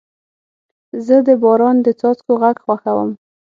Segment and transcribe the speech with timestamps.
[1.05, 3.09] زه د باران د څاڅکو غږ خوښوم.